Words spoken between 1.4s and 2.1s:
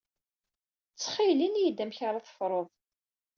ini-yi-d amek